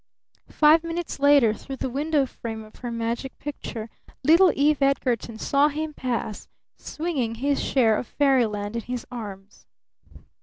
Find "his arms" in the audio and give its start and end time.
8.81-9.67